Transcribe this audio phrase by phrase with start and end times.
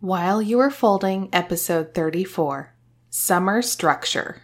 [0.00, 2.72] While You Were Folding, Episode 34
[3.10, 4.40] Summer Structure.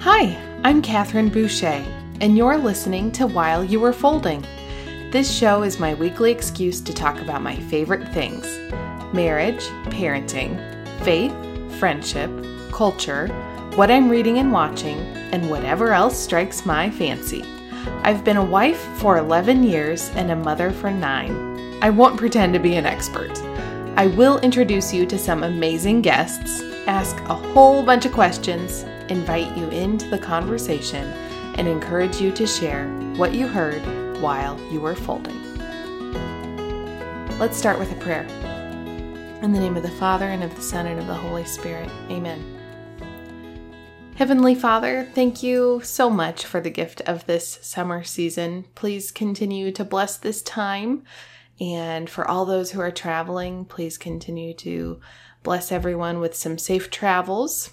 [0.00, 1.82] Hi, I'm Catherine Boucher,
[2.20, 4.42] and you're listening to While You Were Folding.
[5.10, 8.44] This show is my weekly excuse to talk about my favorite things
[9.14, 10.58] marriage, parenting,
[11.02, 11.32] faith,
[11.78, 12.30] friendship,
[12.72, 13.28] culture,
[13.78, 14.98] what I'm reading and watching,
[15.32, 17.44] and whatever else strikes my fancy.
[18.02, 21.78] I've been a wife for 11 years and a mother for nine.
[21.80, 23.40] I won't pretend to be an expert.
[23.94, 29.56] I will introduce you to some amazing guests, ask a whole bunch of questions, invite
[29.56, 31.04] you into the conversation,
[31.56, 33.80] and encourage you to share what you heard
[34.20, 35.40] while you were folding.
[37.38, 38.24] Let's start with a prayer.
[39.40, 41.88] In the name of the Father, and of the Son, and of the Holy Spirit.
[42.10, 42.57] Amen.
[44.18, 48.64] Heavenly Father, thank you so much for the gift of this summer season.
[48.74, 51.04] Please continue to bless this time.
[51.60, 54.98] And for all those who are traveling, please continue to
[55.44, 57.70] bless everyone with some safe travels.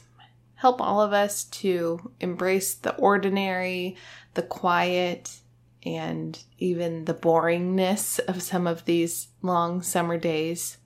[0.54, 3.98] Help all of us to embrace the ordinary,
[4.36, 5.40] the quiet,
[5.84, 10.78] and even the boringness of some of these long summer days.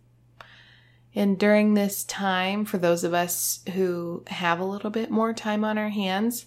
[1.16, 5.66] And during this time, for those of us who have a little bit more time
[5.66, 6.46] on our hands,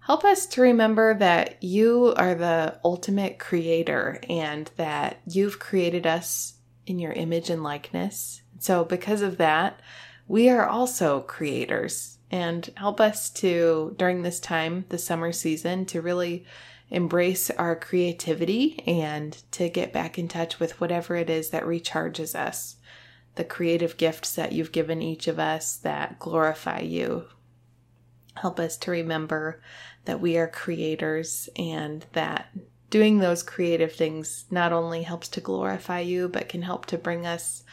[0.00, 6.54] help us to remember that you are the ultimate creator and that you've created us
[6.86, 8.42] in your image and likeness.
[8.58, 9.80] So, because of that,
[10.28, 12.18] we are also creators.
[12.30, 16.44] And help us to, during this time, the summer season, to really
[16.90, 22.34] embrace our creativity and to get back in touch with whatever it is that recharges
[22.34, 22.76] us
[23.36, 27.26] the creative gifts that you've given each of us that glorify you.
[28.36, 29.60] Help us to remember
[30.04, 32.48] that we are creators and that
[32.90, 37.26] doing those creative things not only helps to glorify you, but can help to bring
[37.26, 37.64] us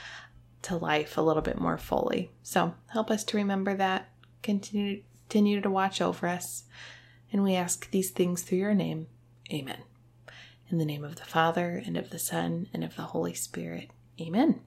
[0.63, 2.31] to life a little bit more fully.
[2.43, 4.09] So help us to remember that.
[4.43, 6.63] Continue, continue to watch over us.
[7.31, 9.07] And we ask these things through your name.
[9.51, 9.83] Amen.
[10.69, 13.89] In the name of the Father, and of the Son, and of the Holy Spirit.
[14.19, 14.61] Amen.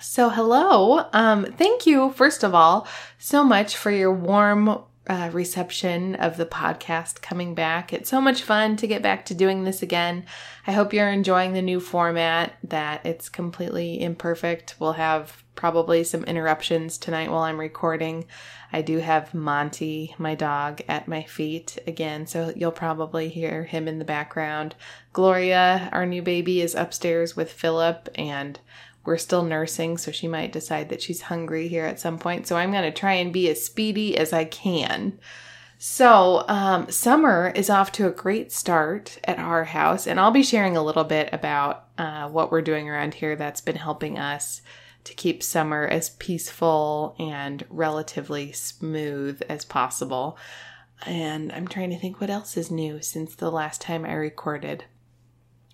[0.00, 1.06] So, hello.
[1.12, 2.86] Um, thank you, first of all,
[3.18, 7.92] so much for your warm uh, reception of the podcast coming back.
[7.92, 10.24] It's so much fun to get back to doing this again.
[10.66, 14.74] I hope you're enjoying the new format, that it's completely imperfect.
[14.78, 18.26] We'll have probably some interruptions tonight while I'm recording.
[18.72, 23.86] I do have Monty, my dog, at my feet again, so you'll probably hear him
[23.86, 24.74] in the background.
[25.12, 28.58] Gloria, our new baby, is upstairs with Philip, and
[29.06, 32.46] we're still nursing, so she might decide that she's hungry here at some point.
[32.46, 35.18] So I'm going to try and be as speedy as I can.
[35.78, 40.42] So, um, summer is off to a great start at our house, and I'll be
[40.42, 44.62] sharing a little bit about uh, what we're doing around here that's been helping us
[45.04, 50.38] to keep summer as peaceful and relatively smooth as possible.
[51.04, 54.84] And I'm trying to think what else is new since the last time I recorded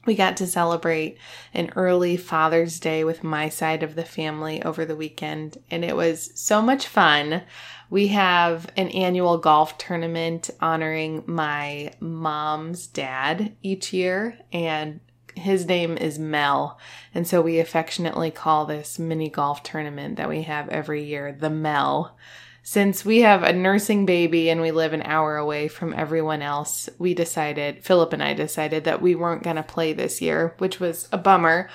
[0.05, 1.19] we got to celebrate
[1.55, 5.97] an early Father's Day with my side of the family over the weekend, and it
[5.97, 7.43] was so much fun.
[7.89, 15.01] We have an annual golf tournament honoring my mom's dad each year, and
[15.37, 16.79] his name is Mel.
[17.15, 21.51] And so we affectionately call this mini golf tournament that we have every year the
[21.51, 22.17] Mel
[22.63, 26.89] since we have a nursing baby and we live an hour away from everyone else,
[26.99, 30.79] we decided, Philip and I decided that we weren't going to play this year, which
[30.79, 31.69] was a bummer.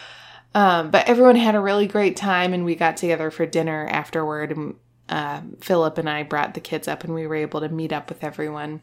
[0.56, 4.52] Um, but everyone had a really great time and we got together for dinner afterward.
[4.52, 4.76] And
[5.10, 8.08] uh, Philip and I brought the kids up and we were able to meet up
[8.08, 8.82] with everyone.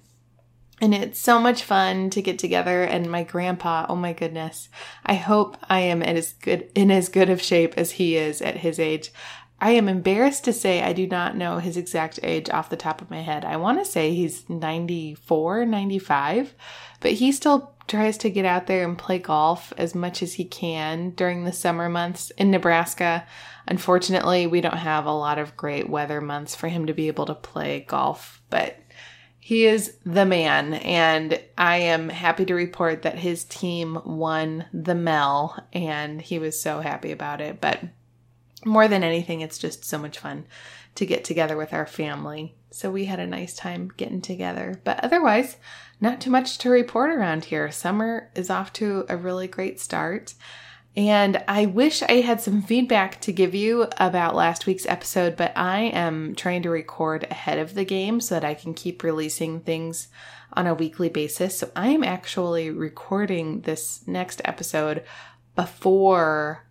[0.80, 2.82] And it's so much fun to get together.
[2.82, 4.68] And my grandpa, oh my goodness,
[5.06, 8.42] I hope I am in as good in as good of shape as he is
[8.42, 9.12] at his age.
[9.64, 13.00] I am embarrassed to say I do not know his exact age off the top
[13.00, 13.46] of my head.
[13.46, 16.54] I want to say he's 94, 95,
[17.00, 20.44] but he still tries to get out there and play golf as much as he
[20.44, 23.26] can during the summer months in Nebraska.
[23.66, 27.24] Unfortunately, we don't have a lot of great weather months for him to be able
[27.24, 28.76] to play golf, but
[29.40, 34.94] he is the man, and I am happy to report that his team won the
[34.94, 37.62] Mel, and he was so happy about it.
[37.62, 37.80] But
[38.64, 40.46] more than anything, it's just so much fun
[40.94, 42.54] to get together with our family.
[42.70, 44.80] So we had a nice time getting together.
[44.84, 45.56] But otherwise,
[46.00, 47.70] not too much to report around here.
[47.70, 50.34] Summer is off to a really great start.
[50.96, 55.52] And I wish I had some feedback to give you about last week's episode, but
[55.56, 59.60] I am trying to record ahead of the game so that I can keep releasing
[59.60, 60.06] things
[60.52, 61.58] on a weekly basis.
[61.58, 65.02] So I am actually recording this next episode
[65.56, 66.63] before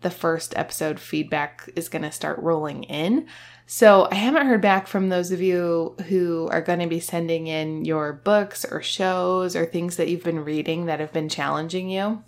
[0.00, 3.26] the first episode feedback is going to start rolling in.
[3.66, 7.46] So I haven't heard back from those of you who are going to be sending
[7.46, 11.88] in your books or shows or things that you've been reading that have been challenging
[11.88, 12.24] you.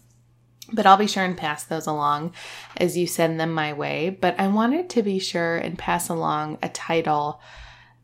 [0.72, 2.34] But I'll be sure and pass those along
[2.76, 4.10] as you send them my way.
[4.10, 7.40] But I wanted to be sure and pass along a title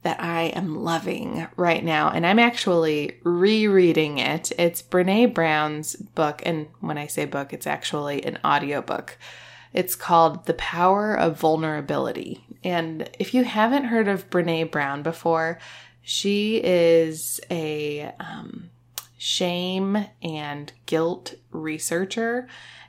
[0.03, 2.11] that I am loving right now.
[2.11, 4.51] And I'm actually rereading it.
[4.59, 6.43] It's Brene Brown's book.
[6.45, 9.19] And when I say book, it's actually an audiobook.
[9.73, 12.45] It's called The Power of Vulnerability.
[12.65, 15.59] And if you haven't heard of Brene Brown before,
[16.03, 18.71] she is a um,
[19.19, 22.49] shame and guilt researcher,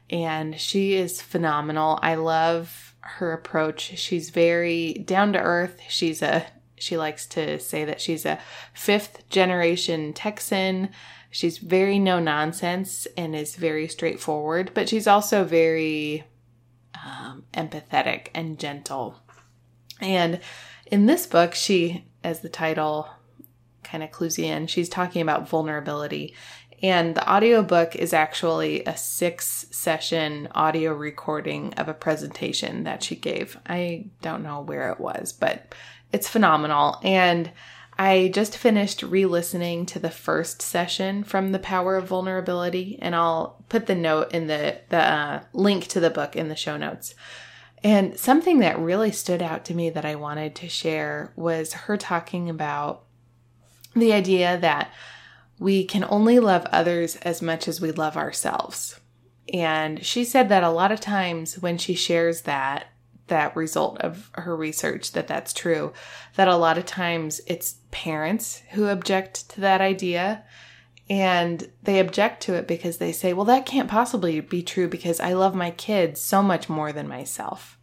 [0.09, 1.99] and she is phenomenal.
[2.01, 3.97] I love her approach.
[3.97, 5.81] She's very down to earth.
[5.89, 6.45] She's a
[6.77, 8.39] she likes to say that she's a
[8.73, 10.89] fifth generation Texan.
[11.29, 16.23] She's very no nonsense and is very straightforward, but she's also very
[17.05, 19.15] um, empathetic and gentle.
[20.01, 20.39] And
[20.85, 23.09] in this book, she, as the title
[23.89, 24.67] kind of clues you in.
[24.67, 26.35] She's talking about vulnerability.
[26.81, 33.15] And the audiobook is actually a six session audio recording of a presentation that she
[33.15, 33.57] gave.
[33.67, 35.75] I don't know where it was, but
[36.13, 36.97] it's phenomenal.
[37.03, 37.51] And
[37.99, 43.13] I just finished re listening to the first session from The Power of Vulnerability, and
[43.13, 46.77] I'll put the note in the, the uh, link to the book in the show
[46.77, 47.13] notes.
[47.83, 51.97] And something that really stood out to me that I wanted to share was her
[51.97, 53.03] talking about
[53.93, 54.93] the idea that
[55.59, 58.97] we can only love others as much as we love ourselves.
[59.53, 62.87] And she said that a lot of times when she shares that,
[63.27, 65.91] that result of her research that that's true,
[66.37, 70.43] that a lot of times it's parents who object to that idea.
[71.09, 75.19] And they object to it because they say, well, that can't possibly be true because
[75.19, 77.79] I love my kids so much more than myself.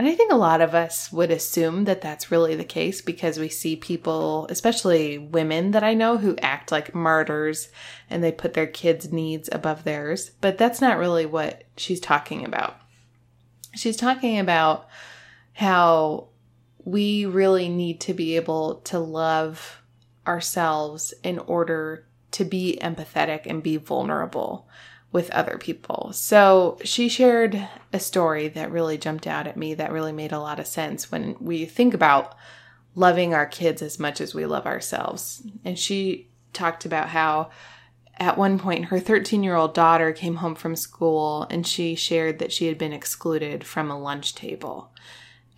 [0.00, 3.38] And I think a lot of us would assume that that's really the case because
[3.38, 7.68] we see people, especially women that I know, who act like martyrs
[8.08, 10.30] and they put their kids' needs above theirs.
[10.40, 12.78] But that's not really what she's talking about.
[13.74, 14.88] She's talking about
[15.52, 16.29] how
[16.90, 19.82] we really need to be able to love
[20.26, 24.68] ourselves in order to be empathetic and be vulnerable
[25.12, 26.10] with other people.
[26.12, 30.38] So she shared a story that really jumped out at me that really made a
[30.40, 32.36] lot of sense when we think about
[32.94, 35.42] loving our kids as much as we love ourselves.
[35.64, 37.50] And she talked about how
[38.18, 42.38] at one point her 13 year old daughter came home from school and she shared
[42.38, 44.92] that she had been excluded from a lunch table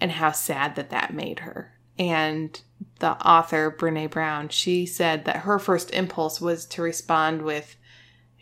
[0.03, 1.73] and how sad that that made her.
[1.97, 2.61] And
[2.99, 7.77] the author, Brene Brown, she said that her first impulse was to respond with,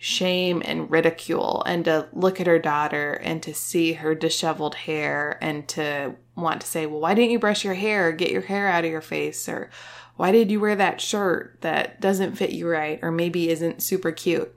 [0.03, 5.37] shame and ridicule and to look at her daughter and to see her disheveled hair
[5.43, 8.41] and to want to say, well, why didn't you brush your hair or get your
[8.41, 9.47] hair out of your face?
[9.47, 9.69] Or
[10.17, 14.11] why did you wear that shirt that doesn't fit you right or maybe isn't super
[14.11, 14.51] cute?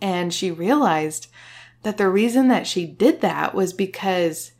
[0.00, 1.28] And she realized
[1.82, 4.52] that the reason that she did that was because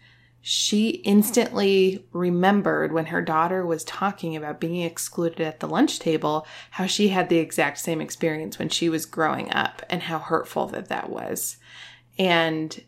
[0.48, 6.46] she instantly remembered when her daughter was talking about being excluded at the lunch table
[6.70, 10.68] how she had the exact same experience when she was growing up and how hurtful
[10.68, 11.56] that that was.
[12.16, 12.80] And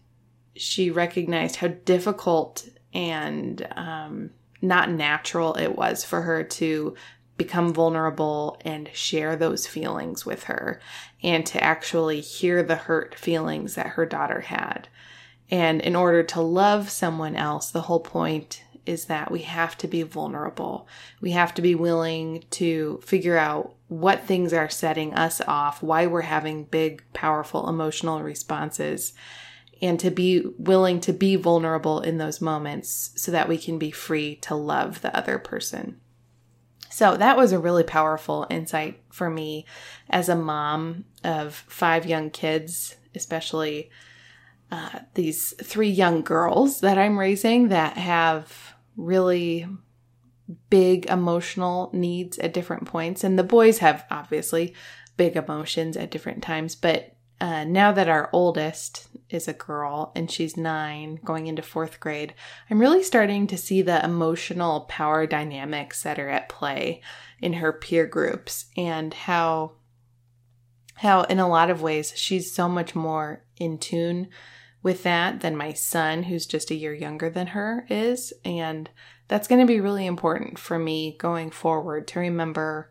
[0.55, 4.31] she recognized how difficult and um,
[4.62, 6.95] not natural it was for her to
[7.37, 10.81] become vulnerable and share those feelings with her
[11.25, 14.87] and to actually hear the hurt feelings that her daughter had
[15.50, 19.87] and in order to love someone else, the whole point is that we have to
[19.87, 20.88] be vulnerable.
[21.21, 26.07] We have to be willing to figure out what things are setting us off, why
[26.07, 29.12] we're having big, powerful emotional responses,
[29.83, 33.90] and to be willing to be vulnerable in those moments so that we can be
[33.90, 36.00] free to love the other person.
[36.90, 39.67] So that was a really powerful insight for me
[40.09, 43.90] as a mom of five young kids, especially
[44.71, 49.67] uh, these three young girls that I'm raising that have really
[50.71, 53.25] big emotional needs at different points.
[53.25, 54.75] And the boys have obviously
[55.17, 56.75] big emotions at different times.
[56.75, 62.01] But uh, now that our oldest is a girl and she's nine going into fourth
[62.01, 62.35] grade,
[62.71, 67.03] I'm really starting to see the emotional power dynamics that are at play
[67.41, 69.73] in her peer groups and how
[70.97, 74.29] how in a lot of ways she's so much more in tune
[74.82, 78.32] with that than my son, who's just a year younger than her, is.
[78.44, 78.88] And
[79.26, 82.90] that's going to be really important for me going forward to remember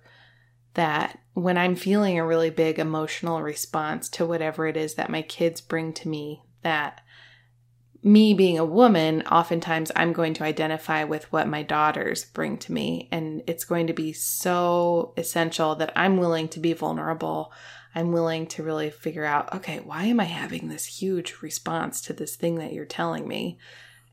[0.73, 5.23] that when I'm feeling a really big emotional response to whatever it is that my
[5.23, 7.01] kids bring to me, that
[8.07, 12.71] me being a woman, oftentimes I'm going to identify with what my daughters bring to
[12.71, 13.09] me.
[13.11, 17.51] And it's going to be so essential that I'm willing to be vulnerable.
[17.93, 22.13] I'm willing to really figure out, okay, why am I having this huge response to
[22.13, 23.59] this thing that you're telling me?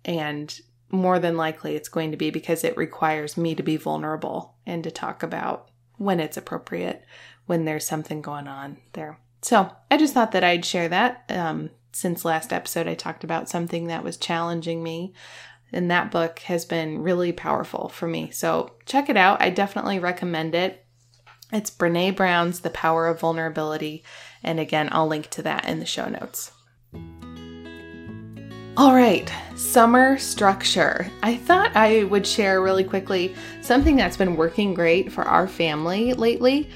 [0.04, 0.58] And
[0.90, 4.82] more than likely, it's going to be because it requires me to be vulnerable and
[4.84, 7.04] to talk about when it's appropriate,
[7.46, 9.18] when there's something going on there.
[9.42, 11.24] So I just thought that I'd share that.
[11.28, 15.14] Um, since last episode, I talked about something that was challenging me.
[15.72, 18.30] And that book has been really powerful for me.
[18.30, 19.40] So check it out.
[19.40, 20.84] I definitely recommend it.
[21.52, 24.04] It's Brene Brown's The Power of Vulnerability.
[24.42, 26.52] And again, I'll link to that in the show notes.
[28.76, 31.08] All right, summer structure.
[31.22, 36.12] I thought I would share really quickly something that's been working great for our family
[36.12, 36.70] lately.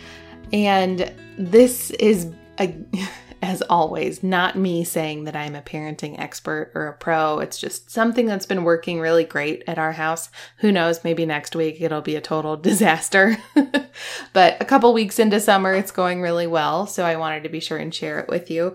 [0.52, 2.72] And this is, a,
[3.40, 7.38] as always, not me saying that I'm a parenting expert or a pro.
[7.38, 10.28] It's just something that's been working really great at our house.
[10.58, 13.38] Who knows, maybe next week it'll be a total disaster.
[14.32, 16.86] but a couple weeks into summer, it's going really well.
[16.86, 18.74] So I wanted to be sure and share it with you.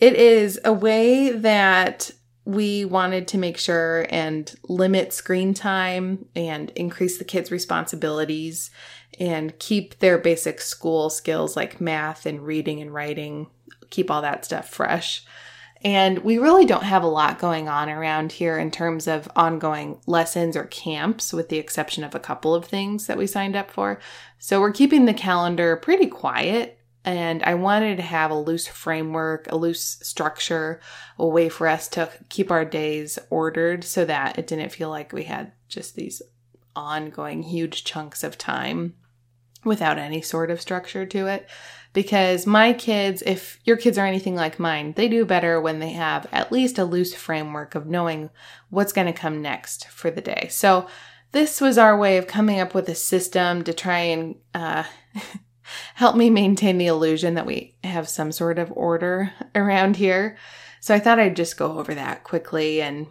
[0.00, 2.10] It is a way that
[2.44, 8.70] we wanted to make sure and limit screen time and increase the kids' responsibilities
[9.18, 13.46] and keep their basic school skills like math and reading and writing,
[13.90, 15.24] keep all that stuff fresh.
[15.82, 20.00] And we really don't have a lot going on around here in terms of ongoing
[20.06, 23.70] lessons or camps, with the exception of a couple of things that we signed up
[23.70, 24.00] for.
[24.38, 29.50] So we're keeping the calendar pretty quiet and I wanted to have a loose framework,
[29.52, 30.80] a loose structure,
[31.18, 35.12] a way for us to keep our days ordered so that it didn't feel like
[35.12, 36.22] we had just these
[36.74, 38.94] ongoing huge chunks of time
[39.64, 41.46] without any sort of structure to it.
[41.94, 45.92] Because my kids, if your kids are anything like mine, they do better when they
[45.92, 48.28] have at least a loose framework of knowing
[48.68, 50.48] what's going to come next for the day.
[50.50, 50.86] So,
[51.34, 54.84] this was our way of coming up with a system to try and uh,
[55.94, 60.36] help me maintain the illusion that we have some sort of order around here.
[60.80, 63.08] So I thought I'd just go over that quickly and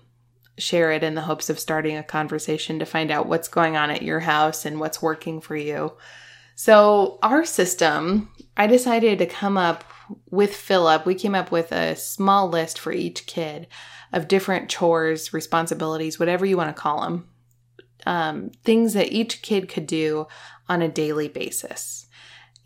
[0.57, 3.89] share it in the hopes of starting a conversation to find out what's going on
[3.89, 5.93] at your house and what's working for you.
[6.55, 9.83] So, our system, I decided to come up
[10.29, 11.05] with Philip.
[11.05, 13.67] We came up with a small list for each kid
[14.11, 17.27] of different chores, responsibilities, whatever you want to call them,
[18.05, 20.27] um, things that each kid could do
[20.69, 22.05] on a daily basis.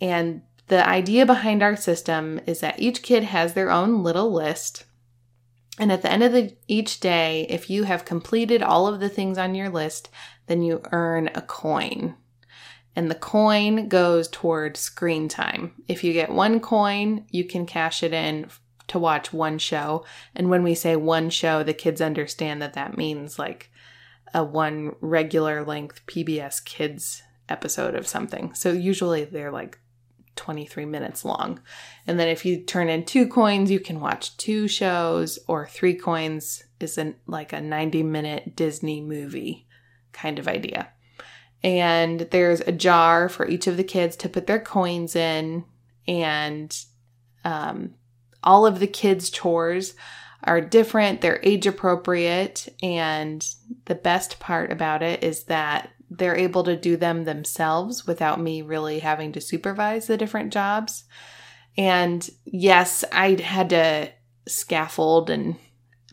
[0.01, 4.83] And the idea behind our system is that each kid has their own little list.
[5.79, 9.09] And at the end of the, each day, if you have completed all of the
[9.09, 10.09] things on your list,
[10.47, 12.15] then you earn a coin.
[12.97, 15.71] And the coin goes toward screen time.
[15.87, 18.49] If you get one coin, you can cash it in
[18.87, 20.03] to watch one show.
[20.35, 23.69] And when we say one show, the kids understand that that means like
[24.33, 28.55] a one regular length PBS Kids episode of something.
[28.55, 29.77] So usually they're like
[30.35, 31.61] 23 minutes long.
[32.07, 35.93] And then if you turn in two coins, you can watch two shows, or three
[35.93, 39.67] coins is an, like a 90 minute Disney movie
[40.13, 40.89] kind of idea.
[41.63, 45.65] And there's a jar for each of the kids to put their coins in,
[46.07, 46.75] and
[47.43, 47.95] um,
[48.43, 49.95] all of the kids' chores
[50.43, 53.45] are different, they're age appropriate, and
[53.85, 58.61] the best part about it is that they're able to do them themselves without me
[58.61, 61.03] really having to supervise the different jobs.
[61.77, 64.11] And yes, I had to
[64.47, 65.57] scaffold and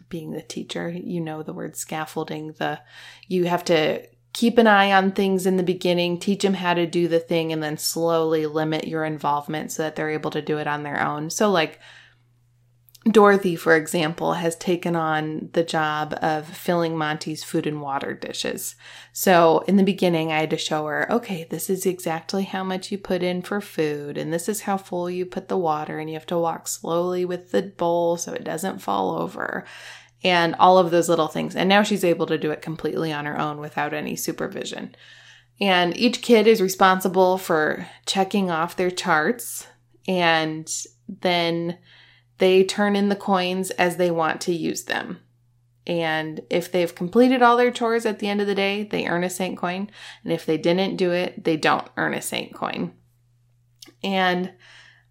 [0.09, 2.81] being the teacher, you know the word scaffolding, the
[3.29, 6.87] you have to keep an eye on things in the beginning, teach them how to
[6.87, 10.59] do the thing and then slowly limit your involvement so that they're able to do
[10.59, 11.31] it on their own.
[11.31, 11.81] So like
[13.05, 18.77] Dorothy, for example, has taken on the job of filling Monty's food and water dishes.
[19.13, 22.91] So in the beginning, I had to show her, okay, this is exactly how much
[22.91, 26.09] you put in for food, and this is how full you put the water, and
[26.09, 29.67] you have to walk slowly with the bowl so it doesn't fall over,
[30.25, 31.55] and all of those little things.
[31.55, 34.97] And now she's able to do it completely on her own without any supervision.
[35.61, 39.69] And each kid is responsible for checking off their charts
[40.09, 40.69] and
[41.09, 41.79] then
[42.39, 45.21] they turn in the coins as they want to use them.
[45.87, 49.23] And if they've completed all their chores at the end of the day, they earn
[49.23, 49.91] a Saint coin.
[50.25, 52.95] And if they didn't do it, they don't earn a Saint coin.
[54.03, 54.53] And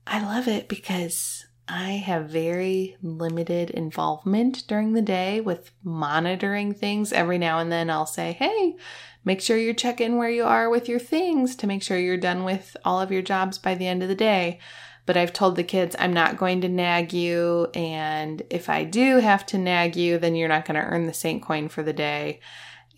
[0.05, 7.13] I love it because I have very limited involvement during the day with monitoring things.
[7.13, 8.75] Every now and then I'll say, hey,
[9.23, 12.43] make sure you're checking where you are with your things to make sure you're done
[12.43, 14.59] with all of your jobs by the end of the day.
[15.05, 17.69] But I've told the kids I'm not going to nag you.
[17.73, 21.13] And if I do have to nag you, then you're not going to earn the
[21.13, 22.41] Saint coin for the day.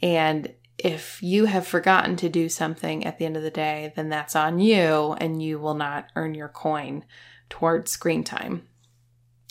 [0.02, 4.10] And if you have forgotten to do something at the end of the day, then
[4.10, 7.06] that's on you and you will not earn your coin
[7.50, 8.68] towards screen time.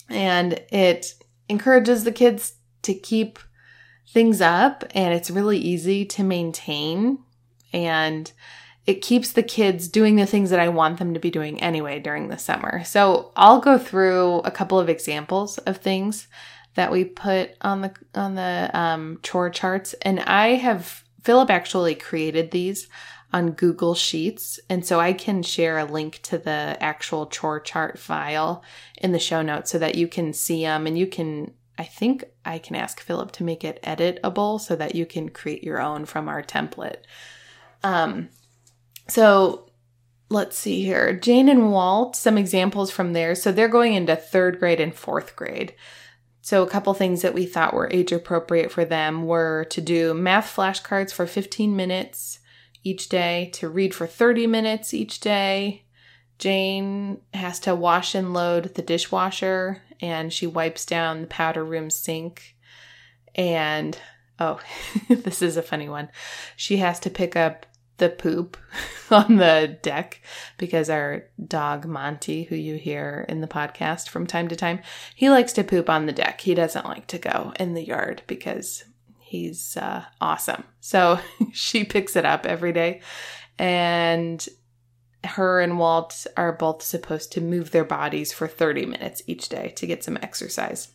[0.08, 1.14] And it
[1.48, 3.38] encourages the kids to keep
[4.08, 7.18] things up and it's really easy to maintain
[7.72, 8.30] and
[8.86, 11.98] it keeps the kids doing the things that I want them to be doing anyway
[12.00, 12.84] during the summer.
[12.84, 16.28] So I'll go through a couple of examples of things
[16.74, 21.94] that we put on the on the um, chore charts, and I have Philip actually
[21.94, 22.88] created these
[23.34, 24.60] on Google Sheets.
[24.70, 28.62] And so I can share a link to the actual chore chart file
[28.96, 32.24] in the show notes so that you can see them and you can, I think
[32.44, 36.04] I can ask Philip to make it editable so that you can create your own
[36.04, 37.02] from our template.
[37.82, 38.28] Um,
[39.08, 39.68] so
[40.30, 41.12] let's see here.
[41.12, 43.34] Jane and Walt, some examples from there.
[43.34, 45.74] So they're going into third grade and fourth grade.
[46.40, 50.12] So, a couple things that we thought were age appropriate for them were to do
[50.12, 52.40] math flashcards for 15 minutes,
[52.84, 55.84] each day, to read for 30 minutes each day.
[56.38, 61.90] Jane has to wash and load the dishwasher and she wipes down the powder room
[61.90, 62.56] sink.
[63.34, 63.98] And
[64.38, 64.60] oh,
[65.08, 66.10] this is a funny one.
[66.56, 67.66] She has to pick up
[67.98, 68.56] the poop
[69.10, 70.20] on the deck
[70.58, 74.80] because our dog Monty, who you hear in the podcast from time to time,
[75.14, 76.40] he likes to poop on the deck.
[76.40, 78.84] He doesn't like to go in the yard because
[79.34, 80.62] He's uh, awesome.
[80.78, 81.18] So
[81.52, 83.00] she picks it up every day.
[83.58, 84.46] And
[85.24, 89.72] her and Walt are both supposed to move their bodies for 30 minutes each day
[89.74, 90.92] to get some exercise.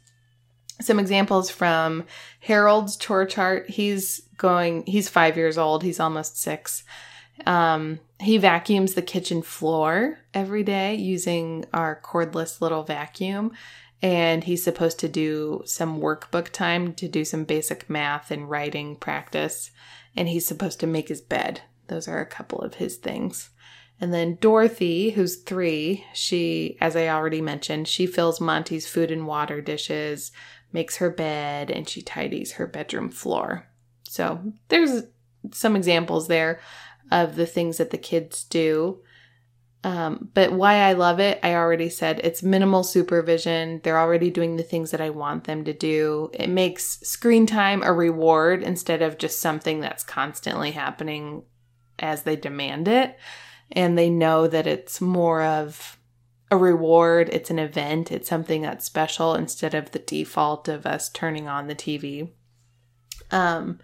[0.79, 2.05] Some examples from
[2.39, 3.69] Harold's chore chart.
[3.69, 6.85] He's going, he's five years old, he's almost six.
[7.45, 13.51] Um, he vacuums the kitchen floor every day using our cordless little vacuum
[14.01, 18.95] and he's supposed to do some workbook time to do some basic math and writing
[18.95, 19.71] practice.
[20.15, 21.61] And he's supposed to make his bed.
[21.87, 23.49] Those are a couple of his things.
[24.01, 29.27] And then dorothy who's three she as i already mentioned she fills monty's food and
[29.27, 30.31] water dishes
[30.71, 33.67] makes her bed and she tidies her bedroom floor.
[34.07, 35.03] So there's
[35.51, 36.59] some examples there
[37.11, 39.01] of the things that the kids do
[39.83, 43.79] um, but why I love it, I already said it's minimal supervision.
[43.83, 46.29] They're already doing the things that I want them to do.
[46.33, 51.43] It makes screen time a reward instead of just something that's constantly happening
[51.97, 53.17] as they demand it.
[53.71, 55.97] And they know that it's more of
[56.51, 61.07] a reward, it's an event, it's something that's special instead of the default of us
[61.09, 62.31] turning on the TV.
[63.31, 63.79] Um,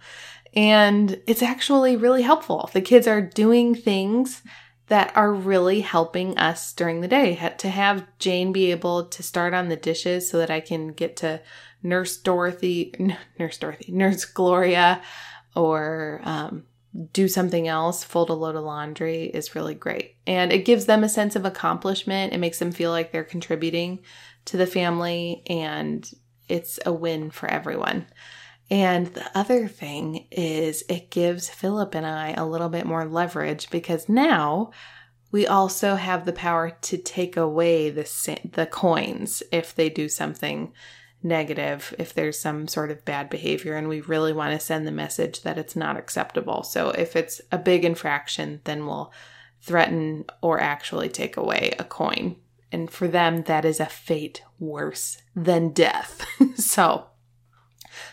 [0.52, 2.68] and it's actually really helpful.
[2.72, 4.42] The kids are doing things
[4.88, 7.54] that are really helping us during the day.
[7.58, 11.16] To have Jane be able to start on the dishes so that I can get
[11.18, 11.40] to
[11.82, 12.94] Nurse Dorothy,
[13.38, 15.02] Nurse Dorothy, Nurse Gloria,
[15.54, 16.64] or um,
[17.12, 20.16] do something else, fold a load of laundry is really great.
[20.26, 22.32] And it gives them a sense of accomplishment.
[22.32, 24.00] It makes them feel like they're contributing
[24.46, 26.08] to the family, and
[26.48, 28.06] it's a win for everyone.
[28.70, 33.70] And the other thing is it gives Philip and I a little bit more leverage
[33.70, 34.72] because now
[35.30, 40.72] we also have the power to take away the the coins if they do something
[41.22, 44.92] negative, if there's some sort of bad behavior and we really want to send the
[44.92, 46.62] message that it's not acceptable.
[46.62, 49.12] So if it's a big infraction, then we'll
[49.60, 52.36] threaten or actually take away a coin.
[52.72, 56.24] And for them that is a fate worse than death.
[56.56, 57.06] so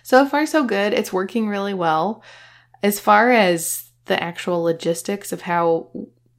[0.02, 0.94] so far, so good.
[0.94, 2.24] It's working really well.
[2.82, 5.90] As far as the actual logistics of how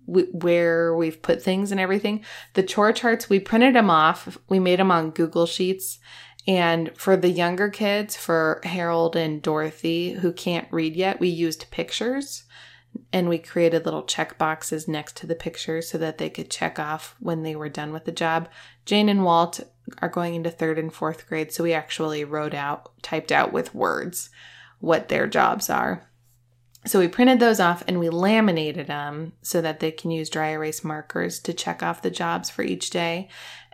[0.07, 4.39] we, where we've put things and everything, the chore charts we printed them off.
[4.49, 5.99] We made them on Google Sheets.
[6.47, 11.71] And for the younger kids, for Harold and Dorothy, who can't read yet, we used
[11.71, 12.45] pictures
[13.13, 16.79] and we created little check boxes next to the pictures so that they could check
[16.79, 18.49] off when they were done with the job.
[18.85, 19.61] Jane and Walt
[20.01, 23.75] are going into third and fourth grade, so we actually wrote out, typed out with
[23.75, 24.31] words
[24.81, 26.09] what their jobs are.
[26.87, 30.51] So we printed those off and we laminated them so that they can use dry
[30.51, 33.29] erase markers to check off the jobs for each day.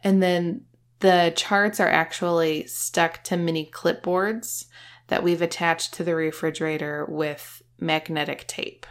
[0.04, 0.62] And then
[1.00, 4.66] the charts are actually stuck to mini clipboards
[5.08, 8.86] that we've attached to the refrigerator with magnetic tape.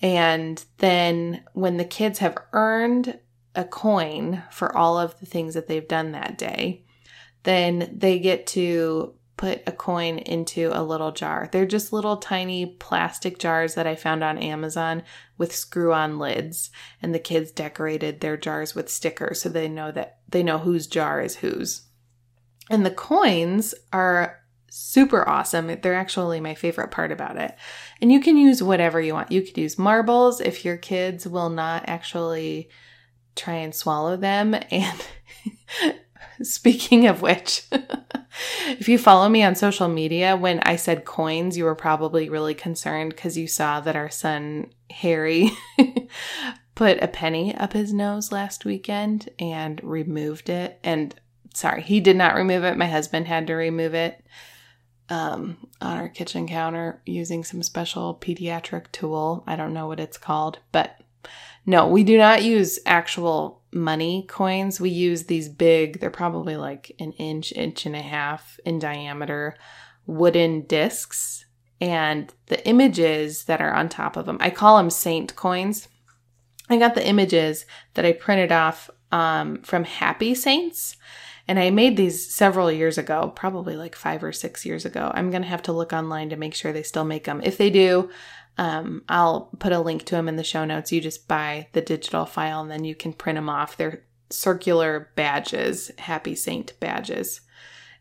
[0.00, 3.18] And then when the kids have earned
[3.56, 6.84] a coin for all of the things that they've done that day,
[7.42, 11.48] then they get to put a coin into a little jar.
[11.52, 15.02] They're just little tiny plastic jars that I found on Amazon
[15.36, 16.70] with screw on lids.
[17.02, 20.86] And the kids decorated their jars with stickers so they know that they know whose
[20.86, 21.82] jar is whose.
[22.70, 24.40] And the coins are
[24.70, 25.66] super awesome.
[25.82, 27.54] They're actually my favorite part about it.
[28.00, 29.32] And you can use whatever you want.
[29.32, 32.70] You could use marbles if your kids will not actually
[33.36, 34.54] try and swallow them.
[34.70, 35.06] And
[36.42, 37.64] speaking of which,
[38.68, 42.54] if you follow me on social media, when I said coins, you were probably really
[42.54, 45.50] concerned because you saw that our son Harry
[46.74, 50.78] put a penny up his nose last weekend and removed it.
[50.82, 51.14] And
[51.54, 52.76] sorry, he did not remove it.
[52.76, 54.24] My husband had to remove it
[55.08, 59.44] um, on our kitchen counter using some special pediatric tool.
[59.46, 61.00] I don't know what it's called, but
[61.66, 64.80] no, we do not use actual money coins.
[64.80, 69.56] We use these big, they're probably like an inch, inch and a half in diameter
[70.06, 71.44] wooden discs.
[71.80, 75.88] And the images that are on top of them, I call them saint coins.
[76.70, 80.96] I got the images that I printed off um, from Happy Saints.
[81.48, 85.12] And I made these several years ago, probably like five or six years ago.
[85.14, 87.40] I'm going to have to look online to make sure they still make them.
[87.44, 88.10] If they do,
[88.58, 90.92] um, I'll put a link to them in the show notes.
[90.92, 93.76] You just buy the digital file and then you can print them off.
[93.76, 97.42] They're circular badges, Happy Saint badges.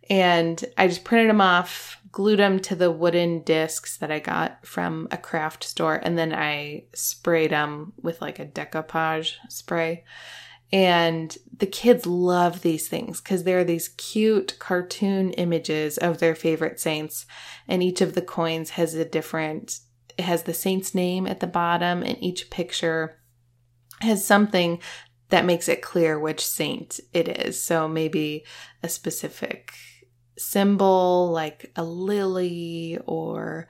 [0.09, 4.65] And I just printed them off, glued them to the wooden discs that I got
[4.65, 10.03] from a craft store, and then I sprayed them with like a decoupage spray.
[10.71, 16.79] And the kids love these things because they're these cute cartoon images of their favorite
[16.79, 17.25] saints.
[17.67, 19.79] And each of the coins has a different,
[20.17, 23.19] it has the saint's name at the bottom, and each picture
[24.01, 24.79] has something
[25.29, 27.61] that makes it clear which saint it is.
[27.61, 28.45] So maybe
[28.83, 29.73] a specific
[30.37, 33.67] symbol like a lily or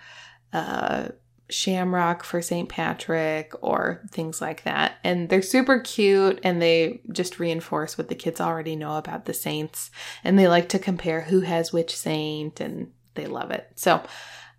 [0.52, 1.10] uh,
[1.50, 2.68] shamrock for St.
[2.68, 4.94] Patrick or things like that.
[5.04, 9.34] And they're super cute and they just reinforce what the kids already know about the
[9.34, 9.92] saints.
[10.24, 13.72] And they like to compare who has which saint and they love it.
[13.76, 14.04] So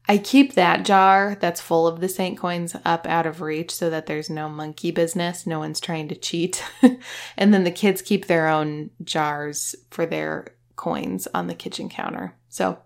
[0.08, 3.90] I keep that jar that's full of the saint coins up out of reach so
[3.90, 5.46] that there's no monkey business.
[5.46, 6.64] No one's trying to cheat.
[7.36, 12.34] and then the kids keep their own jars for their coins on the kitchen counter.
[12.48, 12.78] So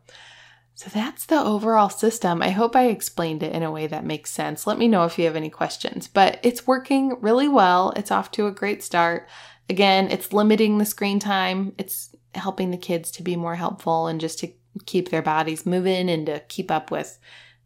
[0.81, 2.41] so that's the overall system.
[2.41, 4.67] I hope I explained it in a way that makes sense.
[4.67, 7.93] Let me know if you have any questions, but it's working really well.
[7.97, 9.29] It's off to a great start.
[9.69, 11.75] Again, it's limiting the screen time.
[11.77, 14.53] It's helping the kids to be more helpful and just to
[14.87, 17.19] keep their bodies moving and to keep up with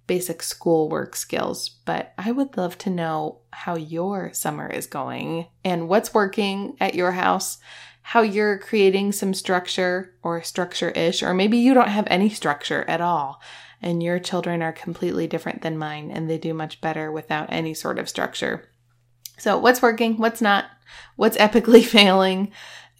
[0.07, 1.69] basic schoolwork skills.
[1.85, 6.95] But I would love to know how your summer is going and what's working at
[6.95, 7.59] your house
[8.07, 12.85] how you're creating some structure or structure ish, or maybe you don't have any structure
[12.87, 13.41] at all
[13.81, 17.73] and your children are completely different than mine and they do much better without any
[17.73, 18.69] sort of structure.
[19.39, 20.19] So, what's working?
[20.19, 20.67] What's not?
[21.17, 22.53] What's epically failing?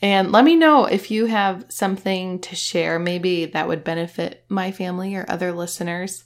[0.05, 4.71] And let me know if you have something to share, maybe that would benefit my
[4.71, 6.25] family or other listeners.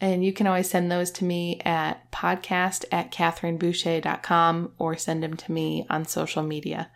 [0.00, 5.36] And you can always send those to me at podcast at catherineboucher.com or send them
[5.36, 6.90] to me on social media.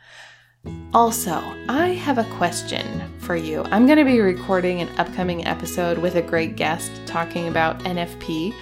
[0.95, 3.63] Also, I have a question for you.
[3.65, 8.55] I'm going to be recording an upcoming episode with a great guest talking about NFP.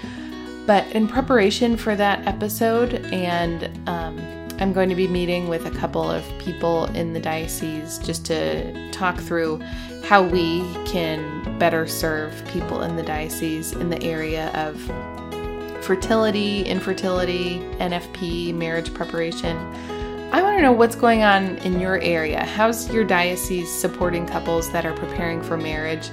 [0.66, 4.18] But in preparation for that episode, and um,
[4.60, 8.90] I'm going to be meeting with a couple of people in the diocese just to
[8.90, 9.60] talk through
[10.04, 14.80] how we can better serve people in the diocese in the area of
[15.84, 19.56] fertility, infertility, NFP, marriage preparation
[20.32, 22.42] I want to know what's going on in your area.
[22.42, 26.08] How's your diocese supporting couples that are preparing for marriage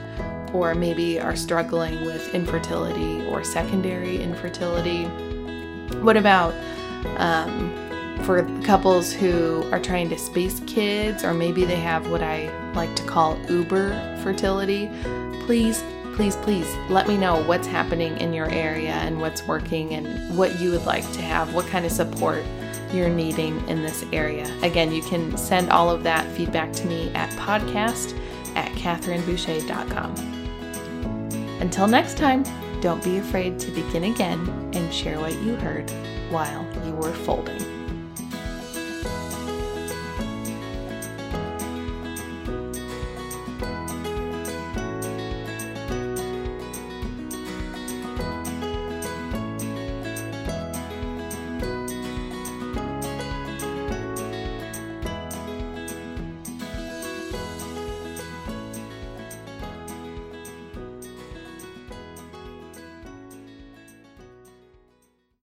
[0.51, 5.05] or maybe are struggling with infertility or secondary infertility?
[6.01, 6.53] What about
[7.15, 7.73] um,
[8.29, 12.95] for couples who are trying to space kids or maybe they have what I like
[12.97, 14.87] to call Uber fertility?
[15.47, 15.83] Please
[16.15, 20.59] please, please let me know what's happening in your area and what's working and what
[20.59, 22.43] you would like to have, what kind of support
[22.93, 24.45] you're needing in this area.
[24.61, 28.15] Again, you can send all of that feedback to me at podcast
[28.55, 30.13] at catherineboucher.com.
[31.61, 32.43] Until next time,
[32.79, 35.89] don't be afraid to begin again and share what you heard
[36.29, 37.78] while you were folding.